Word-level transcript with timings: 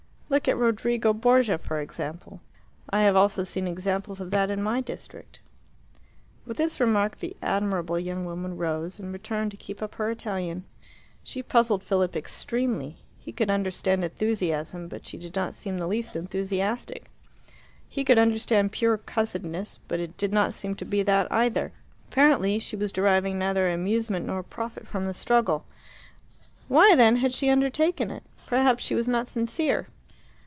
Look 0.33 0.47
at 0.47 0.55
Rodrigo 0.57 1.11
Borgia, 1.11 1.57
for 1.57 1.81
example." 1.81 2.39
"I 2.89 3.01
have 3.03 3.17
also 3.17 3.43
seen 3.43 3.67
examples 3.67 4.21
of 4.21 4.31
that 4.31 4.49
in 4.49 4.63
my 4.63 4.79
district." 4.79 5.41
With 6.45 6.55
this 6.55 6.79
remark 6.79 7.17
the 7.19 7.35
admirable 7.41 7.99
young 7.99 8.23
woman 8.23 8.55
rose, 8.55 8.97
and 8.97 9.11
returned 9.11 9.51
to 9.51 9.57
keep 9.57 9.81
up 9.81 9.95
her 9.95 10.09
Italian. 10.09 10.63
She 11.21 11.43
puzzled 11.43 11.83
Philip 11.83 12.15
extremely. 12.15 12.95
He 13.19 13.33
could 13.33 13.49
understand 13.51 14.05
enthusiasm, 14.05 14.87
but 14.87 15.05
she 15.05 15.17
did 15.17 15.35
not 15.35 15.53
seem 15.53 15.77
the 15.79 15.85
least 15.85 16.15
enthusiastic. 16.15 17.11
He 17.89 18.05
could 18.05 18.17
understand 18.17 18.71
pure 18.71 18.97
cussedness, 18.97 19.79
but 19.89 19.99
it 19.99 20.15
did 20.15 20.31
not 20.31 20.53
seem 20.53 20.75
to 20.75 20.85
be 20.85 21.03
that 21.03 21.29
either. 21.29 21.73
Apparently 22.09 22.57
she 22.57 22.77
was 22.77 22.93
deriving 22.93 23.37
neither 23.37 23.69
amusement 23.69 24.25
nor 24.25 24.43
profit 24.43 24.87
from 24.87 25.07
the 25.07 25.13
struggle. 25.13 25.65
Why, 26.69 26.95
then, 26.95 27.17
had 27.17 27.33
she 27.33 27.49
undertaken 27.49 28.09
it? 28.09 28.23
Perhaps 28.47 28.81
she 28.81 28.95
was 28.95 29.09
not 29.09 29.27
sincere. 29.27 29.89